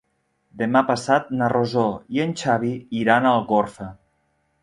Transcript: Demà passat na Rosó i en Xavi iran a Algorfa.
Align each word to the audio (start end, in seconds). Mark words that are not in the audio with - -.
Demà 0.61 0.81
passat 0.87 1.27
na 1.41 1.49
Rosó 1.53 1.83
i 2.17 2.23
en 2.25 2.33
Xavi 2.43 2.73
iran 3.01 3.27
a 3.33 3.37
Algorfa. 3.41 3.87